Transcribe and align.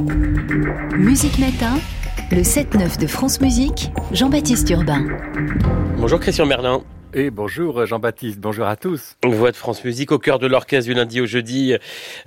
Musique 0.00 1.38
Matin, 1.38 1.78
le 2.30 2.40
7-9 2.40 2.98
de 2.98 3.06
France 3.06 3.40
Musique, 3.40 3.90
Jean-Baptiste 4.12 4.70
Urbain. 4.70 5.04
Bonjour 5.98 6.18
Christian 6.18 6.46
Merlin. 6.46 6.80
Et 7.12 7.30
bonjour 7.30 7.86
Jean-Baptiste, 7.86 8.38
bonjour 8.38 8.66
à 8.66 8.76
tous. 8.76 9.16
Voix 9.24 9.50
de 9.50 9.56
France 9.56 9.82
Musique 9.82 10.12
au 10.12 10.20
cœur 10.20 10.38
de 10.38 10.46
l'orchestre 10.46 10.88
du 10.88 10.94
lundi 10.94 11.20
au 11.20 11.26
jeudi 11.26 11.74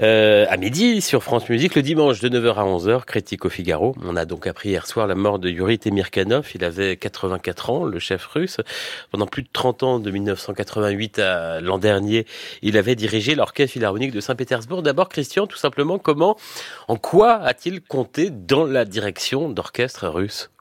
euh, 0.02 0.46
à 0.50 0.58
midi 0.58 1.00
sur 1.00 1.24
France 1.24 1.48
Musique, 1.48 1.76
le 1.76 1.82
dimanche 1.82 2.20
de 2.20 2.28
9h 2.28 2.56
à 2.56 2.66
11h, 2.66 3.06
critique 3.06 3.46
au 3.46 3.50
Figaro. 3.50 3.96
On 4.04 4.18
a 4.18 4.26
donc 4.26 4.46
appris 4.46 4.72
hier 4.72 4.86
soir 4.86 5.08
la 5.08 5.16
mort 5.16 5.40
de 5.40 5.50
Yuri 5.50 5.80
Temirkanov, 5.80 6.50
il 6.54 6.66
avait 6.66 6.98
84 6.98 7.70
ans, 7.70 7.86
le 7.86 7.98
chef 8.00 8.26
russe. 8.26 8.58
Pendant 9.10 9.26
plus 9.26 9.44
de 9.44 9.50
30 9.54 9.84
ans, 9.84 10.00
de 10.00 10.12
1988 10.12 11.20
à 11.20 11.62
l'an 11.62 11.78
dernier, 11.78 12.26
il 12.62 12.76
avait 12.76 12.96
dirigé 12.96 13.36
l'orchestre 13.36 13.72
philharmonique 13.72 14.12
de 14.12 14.20
Saint-Pétersbourg. 14.20 14.84
D'abord 14.84 15.08
Christian, 15.08 15.48
tout 15.48 15.58
simplement, 15.58 15.98
comment, 15.98 16.36
en 16.90 16.98
quoi 16.98 17.36
a-t-il 17.36 17.82
compté 17.82 18.32
dans 18.32 18.66
la 18.66 18.84
direction 18.84 19.48
d'orchestre 19.48 20.10
russe? 20.10 20.53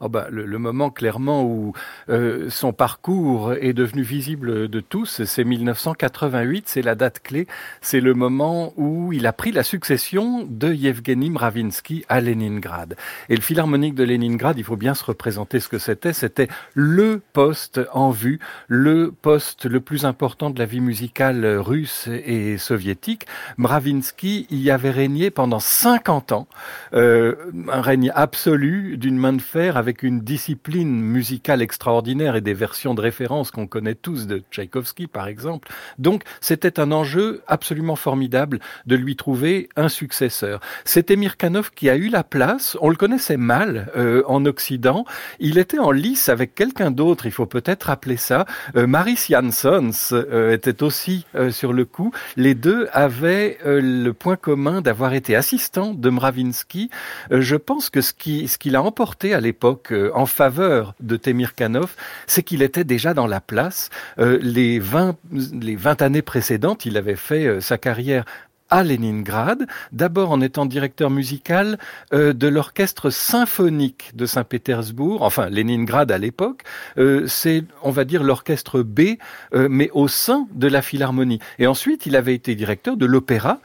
Oh 0.00 0.08
le, 0.30 0.46
le, 0.46 0.58
moment 0.58 0.90
clairement 0.90 1.44
où 1.44 1.72
euh, 2.08 2.48
son 2.50 2.72
parcours 2.72 3.54
est 3.54 3.72
devenu 3.72 4.02
visible 4.02 4.68
de 4.68 4.80
tous, 4.80 5.24
c'est 5.24 5.44
1988, 5.44 6.64
c'est 6.68 6.82
la 6.82 6.94
date 6.94 7.20
clé, 7.20 7.46
c'est 7.80 8.00
le 8.00 8.14
moment 8.14 8.72
où 8.76 9.12
il 9.12 9.26
a 9.26 9.32
pris 9.32 9.52
la 9.52 9.62
succession 9.62 10.46
de 10.48 10.72
Yevgeny 10.72 11.30
Mravinsky 11.30 12.04
à 12.08 12.20
Leningrad. 12.20 12.96
Et 13.28 13.36
le 13.36 13.42
Philharmonique 13.42 13.94
de 13.94 14.04
Leningrad, 14.04 14.58
il 14.58 14.64
faut 14.64 14.76
bien 14.76 14.94
se 14.94 15.04
représenter 15.04 15.60
ce 15.60 15.68
que 15.68 15.78
c'était, 15.78 16.12
c'était 16.12 16.48
le 16.74 17.20
poste 17.32 17.80
en 17.92 18.10
vue, 18.10 18.38
le 18.68 19.12
poste 19.12 19.66
le 19.66 19.80
plus 19.80 20.04
important 20.04 20.50
de 20.50 20.58
la 20.58 20.66
vie 20.66 20.80
musicale 20.80 21.44
russe 21.46 22.08
et 22.08 22.58
soviétique. 22.58 23.26
Mravinsky 23.56 24.46
y 24.50 24.70
avait 24.70 24.90
régné 24.90 25.30
pendant 25.30 25.60
50 25.60 26.32
ans, 26.32 26.46
euh, 26.94 27.34
un 27.70 27.80
règne 27.80 28.12
absolu 28.14 28.96
d'une 28.96 29.16
main 29.16 29.32
de 29.32 29.42
fer 29.42 29.76
avec 29.82 30.02
une 30.02 30.20
discipline 30.20 31.00
musicale 31.00 31.60
extraordinaire 31.60 32.36
et 32.36 32.40
des 32.40 32.54
versions 32.54 32.94
de 32.94 33.00
référence 33.00 33.50
qu'on 33.50 33.66
connaît 33.66 33.96
tous 33.96 34.26
de 34.28 34.42
Tchaïkovski 34.50 35.08
par 35.08 35.26
exemple. 35.26 35.68
Donc 35.98 36.22
c'était 36.40 36.78
un 36.78 36.92
enjeu 36.92 37.42
absolument 37.48 37.96
formidable 37.96 38.60
de 38.86 38.94
lui 38.94 39.16
trouver 39.16 39.68
un 39.76 39.88
successeur. 39.88 40.60
C'était 40.84 41.16
Mirkanov 41.16 41.72
qui 41.74 41.90
a 41.90 41.96
eu 41.96 42.08
la 42.08 42.22
place, 42.22 42.76
on 42.80 42.88
le 42.88 42.96
connaissait 42.96 43.36
mal 43.36 43.90
euh, 43.96 44.22
en 44.26 44.44
Occident, 44.46 45.04
il 45.40 45.58
était 45.58 45.80
en 45.80 45.90
lice 45.90 46.28
avec 46.28 46.54
quelqu'un 46.54 46.92
d'autre, 46.92 47.26
il 47.26 47.32
faut 47.32 47.46
peut-être 47.46 47.84
rappeler 47.84 48.16
ça. 48.16 48.46
Euh, 48.76 48.86
Maris 48.86 49.26
Jansons 49.28 49.90
euh, 50.12 50.52
était 50.52 50.82
aussi 50.82 51.26
euh, 51.34 51.50
sur 51.50 51.72
le 51.72 51.84
coup. 51.84 52.12
Les 52.36 52.54
deux 52.54 52.88
avaient 52.92 53.58
euh, 53.66 53.80
le 53.80 54.12
point 54.12 54.36
commun 54.36 54.80
d'avoir 54.80 55.14
été 55.14 55.34
assistants 55.34 55.94
de 55.94 56.10
Mravinsky. 56.10 56.90
Je 57.30 57.56
pense 57.56 57.90
que 57.90 58.00
ce 58.00 58.12
qu'il 58.12 58.76
a 58.76 58.82
emporté 58.82 59.34
à 59.34 59.40
l'époque 59.40 59.71
en 60.14 60.26
faveur 60.26 60.94
de 61.00 61.16
Temirkanov, 61.16 61.94
c'est 62.26 62.42
qu'il 62.42 62.62
était 62.62 62.84
déjà 62.84 63.14
dans 63.14 63.26
la 63.26 63.40
place. 63.40 63.90
Euh, 64.18 64.38
les 64.42 64.78
20, 64.78 65.16
les 65.60 65.76
20 65.76 66.02
années 66.02 66.22
précédentes, 66.22 66.86
il 66.86 66.96
avait 66.96 67.16
fait 67.16 67.46
euh, 67.46 67.60
sa 67.60 67.78
carrière 67.78 68.24
à 68.72 68.82
Leningrad, 68.82 69.66
d'abord 69.92 70.30
en 70.30 70.40
étant 70.40 70.64
directeur 70.64 71.10
musical 71.10 71.78
euh, 72.14 72.32
de 72.32 72.48
l'orchestre 72.48 73.10
symphonique 73.10 74.12
de 74.14 74.24
Saint-Pétersbourg, 74.24 75.20
enfin 75.20 75.50
Leningrad 75.50 76.10
à 76.10 76.16
l'époque, 76.16 76.62
euh, 76.96 77.26
c'est 77.26 77.64
on 77.82 77.90
va 77.90 78.04
dire 78.04 78.22
l'orchestre 78.22 78.80
B, 78.80 79.18
euh, 79.52 79.68
mais 79.70 79.90
au 79.92 80.08
sein 80.08 80.46
de 80.54 80.68
la 80.68 80.80
Philharmonie. 80.80 81.38
Et 81.58 81.66
ensuite, 81.66 82.06
il 82.06 82.16
avait 82.16 82.34
été 82.34 82.54
directeur 82.54 82.96
de 82.96 83.04
l'opéra 83.04 83.60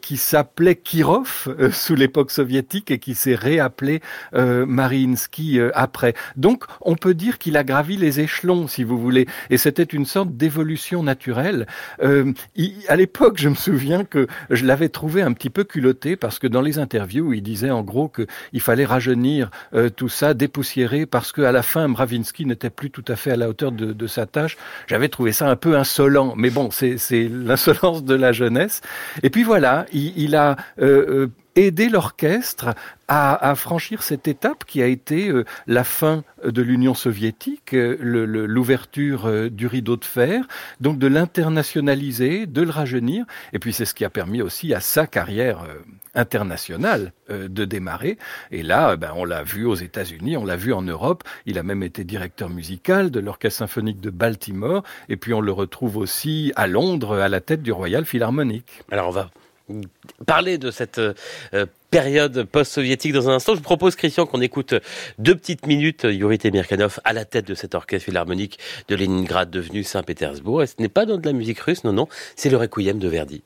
qui 0.00 0.16
s'appelait 0.16 0.76
Kirov 0.76 1.54
sous 1.72 1.94
l'époque 1.94 2.30
soviétique 2.30 2.90
et 2.90 2.98
qui 2.98 3.14
s'est 3.14 3.34
réappelé 3.34 4.00
Mariinsky 4.32 5.60
après. 5.74 6.14
Donc, 6.36 6.64
on 6.80 6.94
peut 6.94 7.14
dire 7.14 7.38
qu'il 7.38 7.56
a 7.56 7.64
gravi 7.64 7.96
les 7.96 8.20
échelons, 8.20 8.68
si 8.68 8.84
vous 8.84 8.98
voulez, 8.98 9.26
et 9.50 9.58
c'était 9.58 9.82
une 9.82 10.06
sorte 10.06 10.36
d'évolution 10.36 11.02
naturelle. 11.02 11.66
Il, 12.54 12.74
à 12.88 12.96
l'époque, 12.96 13.38
je 13.38 13.48
me 13.48 13.54
souviens 13.54 14.04
que 14.04 14.26
je 14.50 14.64
l'avais 14.64 14.88
trouvé 14.88 15.22
un 15.22 15.32
petit 15.32 15.50
peu 15.50 15.64
culotté 15.64 16.16
parce 16.16 16.38
que 16.38 16.46
dans 16.46 16.60
les 16.60 16.78
interviews, 16.78 17.32
il 17.32 17.42
disait 17.42 17.70
en 17.70 17.82
gros 17.82 18.08
qu'il 18.08 18.60
fallait 18.60 18.84
rajeunir 18.84 19.50
euh, 19.74 19.88
tout 19.88 20.08
ça, 20.08 20.34
dépoussiérer, 20.34 21.06
parce 21.06 21.32
qu'à 21.32 21.52
la 21.52 21.62
fin, 21.62 21.88
Mravinsky 21.88 22.46
n'était 22.46 22.70
plus 22.70 22.90
tout 22.90 23.04
à 23.08 23.16
fait 23.16 23.32
à 23.32 23.36
la 23.36 23.48
hauteur 23.48 23.72
de, 23.72 24.06
sa 24.06 24.26
tâche. 24.26 24.56
J'avais 24.86 25.08
trouvé 25.08 25.32
ça 25.32 25.48
un 25.48 25.56
peu 25.56 25.76
insolent, 25.76 26.34
mais 26.36 26.50
bon, 26.50 26.70
c'est 26.70 26.96
l'insolence 27.28 28.04
de 28.04 28.14
la 28.14 28.32
jeunesse. 28.32 28.80
Et 29.22 29.30
puis 29.30 29.42
voilà, 29.42 29.86
il, 29.92 30.12
il 30.16 30.36
a 30.36 30.56
euh, 30.80 31.28
aidé 31.56 31.88
l'orchestre 31.88 32.74
à, 33.08 33.54
franchir 33.54 34.02
cette 34.02 34.28
étape 34.28 34.64
qui 34.64 34.82
a 34.82 34.86
été 34.86 35.28
euh, 35.28 35.44
la 35.66 35.84
fin 35.84 36.24
de 36.44 36.60
l'Union 36.60 36.94
soviétique, 36.94 37.72
euh, 37.72 37.96
l'ouverture 38.00 39.26
euh, 39.26 39.48
du 39.48 39.66
rideau 39.66 39.96
de 39.96 40.04
fer, 40.04 40.46
donc 40.80 40.98
de 40.98 41.06
l'internationaliser, 41.06 42.46
de 42.46 42.62
le 42.62 42.70
rajeunir, 42.70 43.24
et 43.52 43.60
puis 43.60 43.72
c'est 43.72 43.84
ce 43.84 43.94
qui 43.94 44.04
a 44.04 44.10
permis 44.10 44.42
aussi 44.42 44.74
à 44.74 44.80
sa 44.80 45.06
carrière 45.06 45.64
internationale 46.14 47.12
de 47.28 47.64
démarrer. 47.64 48.18
Et 48.50 48.62
là, 48.62 48.96
ben, 48.96 49.12
on 49.14 49.24
l'a 49.24 49.42
vu 49.42 49.66
aux 49.66 49.74
États-Unis, 49.74 50.36
on 50.36 50.44
l'a 50.44 50.56
vu 50.56 50.72
en 50.72 50.82
Europe, 50.82 51.22
il 51.44 51.58
a 51.58 51.62
même 51.62 51.82
été 51.82 52.04
directeur 52.04 52.48
musical 52.48 53.10
de 53.10 53.20
l'Orchestre 53.20 53.58
symphonique 53.58 54.00
de 54.00 54.10
Baltimore, 54.10 54.82
et 55.08 55.16
puis 55.16 55.32
on 55.32 55.40
le 55.40 55.52
retrouve 55.52 55.96
aussi 55.96 56.52
à 56.56 56.66
Londres 56.66 57.18
à 57.18 57.28
la 57.28 57.40
tête 57.40 57.62
du 57.62 57.72
Royal 57.72 58.04
Philharmonic. 58.04 58.82
Alors 58.90 59.08
on 59.08 59.12
va 59.12 59.30
parler 60.26 60.58
de 60.58 60.70
cette 60.70 60.98
euh, 60.98 61.14
période 61.90 62.44
post-soviétique 62.44 63.12
dans 63.12 63.28
un 63.28 63.34
instant. 63.34 63.52
Je 63.52 63.58
vous 63.58 63.64
propose, 63.64 63.96
Christian, 63.96 64.26
qu'on 64.26 64.40
écoute 64.40 64.74
deux 65.18 65.34
petites 65.34 65.66
minutes 65.66 66.04
Yuri 66.04 66.38
Temirkanov 66.38 67.00
à 67.04 67.12
la 67.12 67.24
tête 67.24 67.46
de 67.46 67.54
cet 67.54 67.74
orchestre 67.74 68.06
philharmonique 68.06 68.58
de 68.88 68.96
Leningrad 68.96 69.50
devenu 69.50 69.82
Saint-Pétersbourg. 69.82 70.62
Et 70.62 70.66
ce 70.66 70.74
n'est 70.78 70.88
pas 70.88 71.06
dans 71.06 71.18
de 71.18 71.26
la 71.26 71.32
musique 71.32 71.60
russe, 71.60 71.84
non, 71.84 71.92
non, 71.92 72.08
c'est 72.36 72.50
le 72.50 72.56
Requiem 72.56 72.98
de 72.98 73.08
Verdi. 73.08 73.42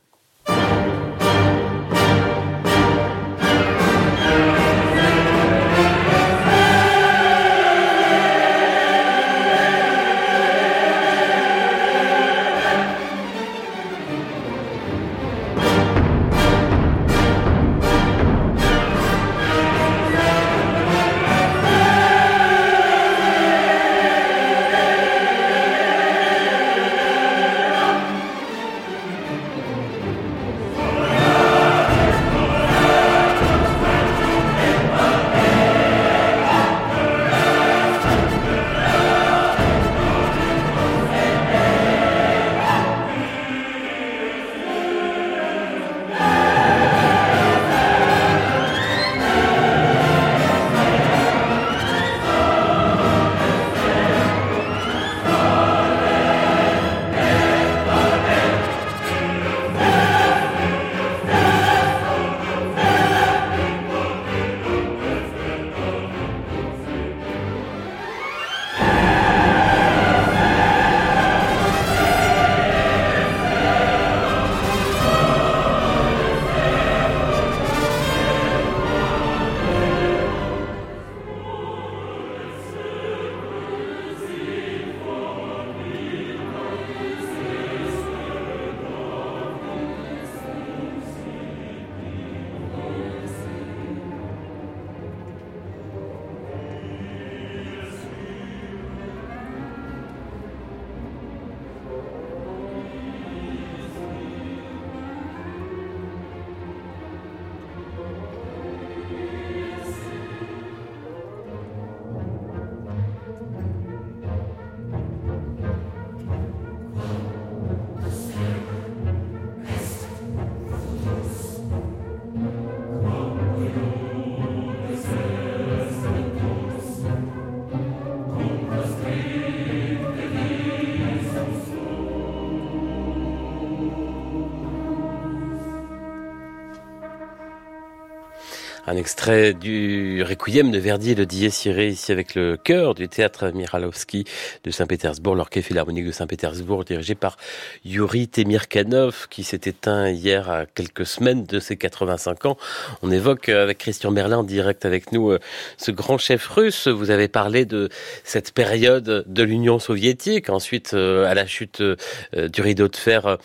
Un 138.91 138.97
extrait 138.97 139.55
du 139.55 140.25
Requiem 140.25 140.73
de 140.73 140.79
Verdi 140.81 141.13
et 141.13 141.15
de 141.15 141.23
Dies 141.23 141.63
Irae, 141.67 141.91
ici 141.91 142.11
avec 142.11 142.35
le 142.35 142.57
chœur 142.57 142.97
du 142.97 143.09
théâtre 143.09 143.53
Miralovski 143.55 144.25
de 144.65 144.73
Saint-Pétersbourg, 144.73 145.37
l'orchestre 145.37 145.69
philharmonique 145.69 146.07
de 146.07 146.11
Saint-Pétersbourg, 146.11 146.85
dirigé 146.85 147.15
par 147.15 147.37
Yuri 147.85 148.27
Temirkanov, 148.27 149.29
qui 149.31 149.45
s'est 149.45 149.61
éteint 149.67 150.09
hier 150.09 150.51
à 150.51 150.67
quelques 150.67 151.07
semaines 151.07 151.45
de 151.45 151.61
ses 151.61 151.77
85 151.77 152.47
ans. 152.47 152.57
On 153.03 153.13
évoque 153.13 153.49
avec 153.49 153.79
Christian 153.79 154.11
Merlin 154.11 154.39
en 154.39 154.43
direct 154.43 154.85
avec 154.85 155.13
nous 155.13 155.37
ce 155.77 155.93
grand 155.93 156.19
chef 156.19 156.49
russe. 156.49 156.89
Vous 156.89 157.13
avez 157.13 157.29
parlé 157.29 157.67
de 157.67 157.91
cette 158.25 158.51
période 158.51 159.25
de 159.25 159.43
l'Union 159.45 159.79
soviétique, 159.79 160.51
ensuite 160.51 160.95
à 160.95 161.33
la 161.33 161.47
chute 161.47 161.81
du 161.81 162.61
rideau 162.61 162.89
de 162.89 162.97
fer, 162.97 163.39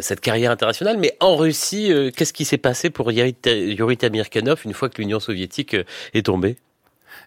cette 0.00 0.20
carrière 0.20 0.50
internationale. 0.50 0.96
Mais 0.96 1.14
en 1.20 1.36
Russie, 1.36 1.92
qu'est-ce 2.16 2.32
qui 2.32 2.46
s'est 2.46 2.56
passé 2.56 2.88
pour 2.88 3.12
Yuri 3.12 3.34
Temirkanov 3.34 4.62
une 4.64 4.77
fois 4.78 4.88
que 4.88 5.00
l'Union 5.00 5.20
soviétique 5.20 5.74
euh, 5.74 5.84
est 6.14 6.26
tombée 6.26 6.56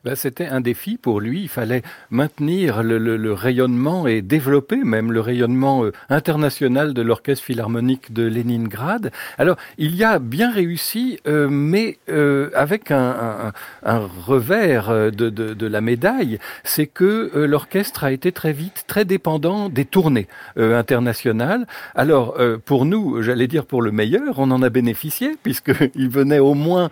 ben, 0.03 0.15
C'était 0.15 0.47
un 0.47 0.61
défi 0.61 0.97
pour 0.97 1.21
lui. 1.21 1.43
Il 1.43 1.47
fallait 1.47 1.83
maintenir 2.09 2.81
le, 2.81 3.33
rayonnement 3.33 4.07
et 4.07 4.23
développer 4.23 4.77
même 4.77 5.11
le 5.11 5.19
rayonnement 5.19 5.85
euh, 5.85 5.91
international 6.09 6.95
de 6.95 7.01
l'Orchestre 7.03 7.45
philharmonique 7.45 8.11
de 8.11 8.23
Leningrad. 8.23 9.11
Alors, 9.37 9.57
il 9.77 9.95
y 9.95 10.03
a 10.03 10.17
bien 10.17 10.51
réussi, 10.51 11.19
euh, 11.27 11.47
mais 11.49 11.99
euh, 12.09 12.49
avec 12.55 12.89
un, 12.89 13.53
revers 13.85 15.11
de, 15.11 15.67
la 15.67 15.81
médaille, 15.81 16.39
c'est 16.63 16.87
que 16.87 17.31
l'orchestre 17.35 18.03
a 18.03 18.11
été 18.11 18.31
très 18.31 18.53
vite 18.53 18.85
très 18.87 19.05
dépendant 19.05 19.69
des 19.69 19.85
tournées 19.85 20.27
internationales. 20.57 21.67
Alors, 21.95 22.37
pour 22.65 22.85
nous, 22.85 23.21
j'allais 23.21 23.47
dire 23.47 23.65
pour 23.65 23.81
le 23.81 23.91
meilleur, 23.91 24.39
on 24.39 24.51
en 24.51 24.61
a 24.63 24.69
bénéficié, 24.69 25.35
puisqu'il 25.41 26.09
venait 26.09 26.39
au 26.39 26.53
moins 26.53 26.89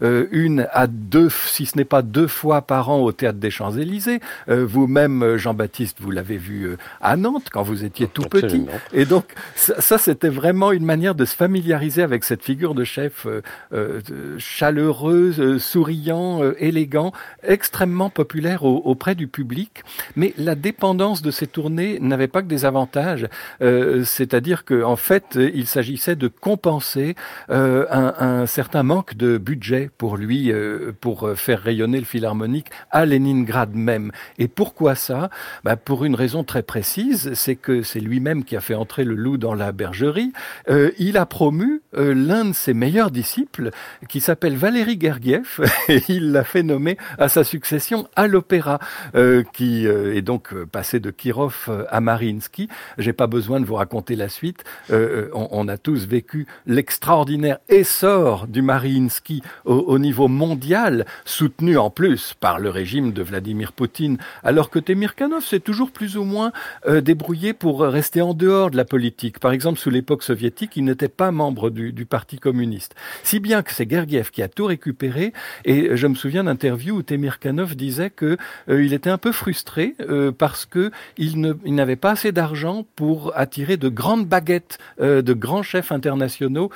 une 0.00 0.66
à 0.72 0.86
deux, 0.86 1.28
si 1.30 1.66
ce 1.66 1.76
n'est 1.76 1.84
pas 1.84 2.02
deux 2.02 2.17
fois 2.26 2.62
par 2.62 2.90
an 2.90 3.00
au 3.00 3.12
théâtre 3.12 3.38
des 3.38 3.50
Champs-Élysées. 3.50 4.20
Euh, 4.48 4.66
Vous-même, 4.66 5.36
Jean-Baptiste, 5.36 5.98
vous 6.00 6.10
l'avez 6.10 6.36
vu 6.36 6.64
euh, 6.64 6.76
à 7.00 7.16
Nantes 7.16 7.48
quand 7.50 7.62
vous 7.62 7.84
étiez 7.84 8.08
tout 8.08 8.22
Absolument. 8.24 8.66
petit. 8.66 9.00
Et 9.00 9.04
donc, 9.04 9.24
ça, 9.54 9.80
ça 9.80 9.98
c'était 9.98 10.28
vraiment 10.28 10.72
une 10.72 10.84
manière 10.84 11.14
de 11.14 11.24
se 11.24 11.36
familiariser 11.36 12.02
avec 12.02 12.24
cette 12.24 12.42
figure 12.42 12.74
de 12.74 12.84
chef 12.84 13.26
euh, 13.26 13.42
euh 13.72 14.00
chaleureux, 14.38 15.34
euh, 15.38 15.58
souriant, 15.58 16.42
euh, 16.42 16.54
élégant, 16.58 17.12
extrêmement 17.42 18.10
populaire 18.10 18.64
au, 18.64 18.76
auprès 18.84 19.14
du 19.14 19.28
public. 19.28 19.82
Mais 20.16 20.32
la 20.38 20.54
dépendance 20.54 21.22
de 21.22 21.30
ces 21.30 21.46
tournées 21.46 21.98
n'avait 22.00 22.28
pas 22.28 22.42
que 22.42 22.46
des 22.46 22.64
avantages. 22.64 23.28
C'est-à-dire 23.60 24.64
qu'en 24.64 24.92
en 24.92 24.96
fait, 24.96 25.38
il 25.38 25.66
s'agissait 25.66 26.16
de 26.16 26.28
compenser 26.28 27.14
un, 27.48 28.14
un, 28.18 28.46
certain 28.46 28.82
manque 28.82 29.14
de 29.16 29.38
budget 29.38 29.90
pour 29.98 30.16
lui, 30.16 30.52
pour 31.00 31.30
faire 31.36 31.60
rayonner 31.60 31.98
le 31.98 32.04
philharmonique 32.08 32.66
à 32.90 33.06
Leningrad 33.06 33.74
même. 33.74 34.10
Et 34.38 34.48
pourquoi 34.48 34.94
ça? 34.94 35.30
Bah 35.64 35.76
Pour 35.76 36.04
une 36.04 36.14
raison 36.14 36.44
très 36.44 36.62
précise, 36.62 37.32
c'est 37.34 37.56
que 37.56 37.82
c'est 37.82 38.00
lui-même 38.00 38.44
qui 38.44 38.56
a 38.56 38.60
fait 38.60 38.74
entrer 38.74 39.04
le 39.04 39.14
loup 39.14 39.36
dans 39.36 39.54
la 39.54 39.72
bergerie. 39.72 40.32
Euh, 40.68 40.90
il 40.98 41.16
a 41.16 41.26
promu 41.26 41.82
euh, 41.96 42.14
l'un 42.14 42.46
de 42.46 42.52
ses 42.52 42.74
meilleurs 42.74 43.10
disciples, 43.10 43.70
qui 44.08 44.20
s'appelle 44.20 44.56
Valéry 44.56 44.98
Gergiev, 45.00 45.60
et 45.88 46.02
il 46.08 46.32
l'a 46.32 46.44
fait 46.44 46.62
nommer 46.62 46.96
à 47.18 47.28
sa 47.28 47.44
succession 47.44 48.08
à 48.16 48.26
l'opéra, 48.26 48.78
euh, 49.14 49.42
qui 49.52 49.86
est 49.86 50.22
donc 50.22 50.54
passé 50.64 51.00
de 51.00 51.10
Kirov 51.10 51.86
à 51.90 52.00
Mariinsky. 52.00 52.68
J'ai 52.96 53.12
pas 53.12 53.26
besoin 53.26 53.60
de 53.60 53.66
vous 53.66 53.74
raconter 53.74 54.16
la 54.16 54.28
suite. 54.28 54.64
On, 54.90 55.68
a 55.68 55.76
tous 55.76 56.06
vécu 56.06 56.46
l'extraordinaire 56.66 57.58
essor 57.68 58.46
du 58.46 58.62
Mariinsky 58.62 59.42
au 59.64 59.98
niveau 59.98 60.28
mondial, 60.28 61.06
soutenu 61.24 61.76
en 61.76 61.90
plus 61.98 62.32
par 62.38 62.60
le 62.60 62.70
régime 62.70 63.12
de 63.12 63.22
Vladimir 63.22 63.72
Poutine, 63.72 64.18
alors 64.44 64.70
que 64.70 64.78
Temirkanov 64.78 65.44
s'est 65.44 65.58
toujours 65.58 65.90
plus 65.90 66.16
ou 66.16 66.22
moins 66.22 66.52
euh, 66.86 67.00
débrouillé 67.00 67.54
pour 67.54 67.80
rester 67.80 68.22
en 68.22 68.34
dehors 68.34 68.70
de 68.70 68.76
la 68.76 68.84
politique. 68.84 69.40
Par 69.40 69.50
exemple, 69.50 69.80
sous 69.80 69.90
l'époque 69.90 70.22
soviétique, 70.22 70.76
il 70.76 70.84
n'était 70.84 71.08
pas 71.08 71.32
membre 71.32 71.70
du, 71.70 72.06
Parti 72.06 72.38
communiste. 72.38 72.94
Si 73.24 73.40
bien 73.40 73.64
que 73.64 73.72
c'est 73.72 73.90
Gergiev 73.90 74.30
qui 74.30 74.42
a 74.42 74.48
tout 74.48 74.66
récupéré, 74.66 75.32
et 75.64 75.96
je 75.96 76.06
me 76.06 76.14
souviens 76.14 76.44
d'interviews 76.44 76.98
où 76.98 77.02
Temirkanov 77.02 77.74
disait 77.74 78.10
que 78.10 78.36
euh, 78.68 78.84
il 78.84 78.92
était 78.92 79.10
un 79.10 79.18
peu 79.18 79.32
frustré 79.32 79.96
euh, 79.98 80.30
parce 80.30 80.66
que 80.66 80.92
il 81.16 81.40
n'avait 81.64 81.96
pas 81.96 82.12
assez 82.12 82.30
d'argent 82.30 82.86
pour 82.94 83.36
attirer 83.36 83.76
de 83.76 83.88
grandes 83.88 84.28
baguettes 84.28 84.78
euh, 85.00 85.20
de 85.20 85.32
grands 85.32 85.64
chefs 85.64 85.90
internationaux 85.90 86.70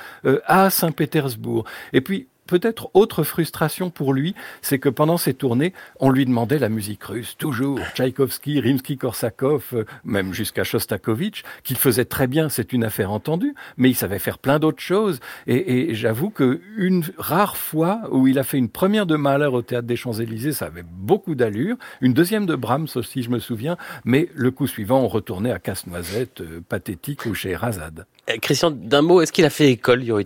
à 0.47 0.69
Saint-Pétersbourg. 0.69 1.63
Et 1.93 2.01
puis 2.01 2.27
peut-être 2.53 2.91
autre 2.93 3.23
frustration 3.23 3.89
pour 3.89 4.13
lui, 4.13 4.35
c'est 4.61 4.77
que 4.77 4.89
pendant 4.89 5.17
ses 5.17 5.33
tournées, 5.33 5.73
on 5.99 6.11
lui 6.11 6.23
demandait 6.23 6.59
la 6.59 6.69
musique 6.69 7.03
russe, 7.03 7.35
toujours 7.35 7.79
Tchaïkovski, 7.95 8.61
Rimsky-Korsakov, 8.61 9.61
euh, 9.73 9.85
même 10.03 10.35
jusqu'à 10.35 10.63
Shostakovich, 10.63 11.43
qu'il 11.63 11.77
faisait 11.77 12.05
très 12.05 12.27
bien, 12.27 12.49
c'est 12.49 12.71
une 12.71 12.83
affaire 12.83 13.09
entendue, 13.11 13.55
mais 13.77 13.89
il 13.89 13.95
savait 13.95 14.19
faire 14.19 14.37
plein 14.37 14.59
d'autres 14.59 14.83
choses. 14.83 15.19
Et, 15.47 15.89
et 15.89 15.95
j'avoue 15.95 16.29
que 16.29 16.61
une 16.77 17.03
rare 17.17 17.57
fois 17.57 18.01
où 18.11 18.27
il 18.27 18.37
a 18.37 18.43
fait 18.43 18.59
une 18.59 18.69
première 18.69 19.07
de 19.07 19.15
Mahler 19.15 19.47
au 19.47 19.63
théâtre 19.63 19.87
des 19.87 19.95
Champs-Élysées, 19.95 20.53
ça 20.53 20.67
avait 20.67 20.85
beaucoup 20.87 21.33
d'allure, 21.33 21.77
une 22.01 22.13
deuxième 22.13 22.45
de 22.45 22.53
Brahms 22.53 22.89
aussi, 22.93 23.23
je 23.23 23.31
me 23.31 23.39
souviens, 23.39 23.77
mais 24.05 24.29
le 24.35 24.51
coup 24.51 24.67
suivant, 24.67 24.99
on 24.99 25.07
retournait 25.07 25.51
à 25.51 25.57
Casse-Noisette, 25.57 26.41
euh, 26.41 26.61
pathétique 26.69 27.25
ou 27.25 27.33
chez 27.33 27.55
Razad. 27.55 28.05
Euh, 28.29 28.37
Christian, 28.41 28.71
d'un 28.71 29.01
mot, 29.01 29.21
est-ce 29.21 29.31
qu'il 29.31 29.45
a 29.45 29.49
fait 29.49 29.69
école, 29.69 30.03
Yuri 30.03 30.25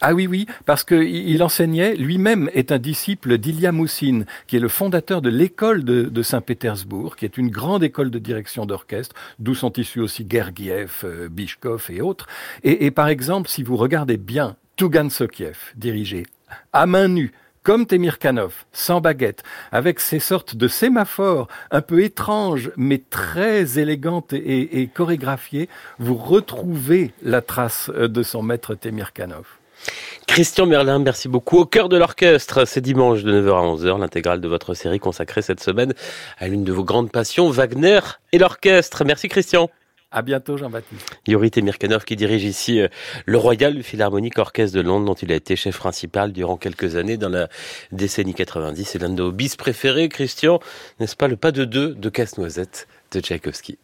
Ah 0.00 0.14
oui, 0.14 0.26
oui, 0.26 0.46
parce 0.64 0.84
que 0.84 0.94
il 0.94 1.31
enseignait, 1.40 1.94
lui-même 1.94 2.50
est 2.52 2.72
un 2.72 2.78
disciple 2.78 3.38
d'Ilya 3.38 3.70
Moussine, 3.70 4.26
qui 4.48 4.56
est 4.56 4.60
le 4.60 4.66
fondateur 4.68 5.22
de 5.22 5.28
l'école 5.30 5.84
de, 5.84 6.22
Saint-Pétersbourg, 6.22 7.14
qui 7.14 7.24
est 7.24 7.38
une 7.38 7.48
grande 7.48 7.84
école 7.84 8.10
de 8.10 8.18
direction 8.18 8.66
d'orchestre, 8.66 9.14
d'où 9.38 9.54
sont 9.54 9.72
issus 9.74 10.00
aussi 10.00 10.26
Gergiev, 10.28 11.02
euh, 11.04 11.28
Bishkov 11.28 11.86
et 11.90 12.00
autres. 12.00 12.26
Et, 12.64 12.90
par 12.90 13.06
exemple, 13.06 13.48
si 13.48 13.62
vous 13.62 13.76
regardez 13.76 14.16
bien 14.16 14.56
Tugan 14.76 15.10
Sokiev, 15.10 15.58
dirigé 15.76 16.26
à 16.72 16.86
main 16.86 17.06
nue 17.06 17.32
comme 17.62 17.86
Temirkanov, 17.86 18.64
sans 18.72 19.00
baguette, 19.00 19.44
avec 19.70 20.00
ces 20.00 20.18
sortes 20.18 20.56
de 20.56 20.66
sémaphores 20.66 21.46
un 21.70 21.80
peu 21.80 22.02
étranges, 22.02 22.72
mais 22.76 22.98
très 22.98 23.78
élégantes 23.78 24.32
et, 24.32 24.82
et 24.82 24.88
chorégraphiées, 24.88 25.68
vous 26.00 26.16
retrouvez 26.16 27.12
la 27.22 27.40
trace 27.40 27.88
de 27.90 28.22
son 28.24 28.42
maître 28.42 28.74
Temirkanov. 28.74 29.46
Christian 30.32 30.64
Merlin, 30.64 30.98
merci 30.98 31.28
beaucoup. 31.28 31.58
Au 31.58 31.66
cœur 31.66 31.90
de 31.90 31.98
l'orchestre, 31.98 32.64
c'est 32.64 32.80
dimanche 32.80 33.22
de 33.22 33.38
9h 33.38 33.50
à 33.50 33.76
11h, 33.76 34.00
l'intégrale 34.00 34.40
de 34.40 34.48
votre 34.48 34.72
série 34.72 34.98
consacrée 34.98 35.42
cette 35.42 35.60
semaine 35.60 35.92
à 36.38 36.48
l'une 36.48 36.64
de 36.64 36.72
vos 36.72 36.84
grandes 36.84 37.12
passions, 37.12 37.50
Wagner 37.50 38.00
et 38.32 38.38
l'orchestre. 38.38 39.04
Merci 39.04 39.28
Christian. 39.28 39.68
À 40.10 40.22
bientôt, 40.22 40.56
Jean-Baptiste. 40.56 41.06
Yuri 41.26 41.50
Temirkanov 41.50 42.06
qui 42.06 42.16
dirige 42.16 42.44
ici 42.44 42.80
euh, 42.80 42.88
le 43.26 43.36
Royal 43.36 43.82
Philharmonic 43.82 44.38
Orchestre 44.38 44.74
de 44.74 44.80
Londres, 44.80 45.04
dont 45.04 45.12
il 45.12 45.30
a 45.32 45.34
été 45.34 45.54
chef 45.54 45.76
principal 45.76 46.32
durant 46.32 46.56
quelques 46.56 46.96
années 46.96 47.18
dans 47.18 47.28
la 47.28 47.48
décennie 47.90 48.32
90. 48.32 48.86
C'est 48.86 49.02
l'un 49.02 49.10
de 49.10 49.16
nos 49.16 49.32
bis 49.32 49.56
préférés, 49.56 50.08
Christian, 50.08 50.60
n'est-ce 50.98 51.14
pas, 51.14 51.28
le 51.28 51.36
pas 51.36 51.52
de 51.52 51.66
deux 51.66 51.94
de 51.94 52.08
Casse-Noisette 52.08 52.88
de 53.12 53.20
Tchaïkovski? 53.20 53.76